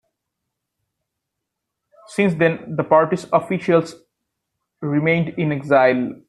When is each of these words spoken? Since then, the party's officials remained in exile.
Since 2.07 2.33
then, 2.35 2.75
the 2.75 2.83
party's 2.83 3.25
officials 3.31 3.95
remained 4.81 5.29
in 5.37 5.51
exile. 5.51 6.15